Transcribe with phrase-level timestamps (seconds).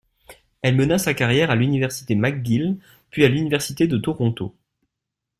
[0.63, 2.79] Elle mena sa carrière à l'Université McGill
[3.11, 4.55] puis à l'Université de Toronto.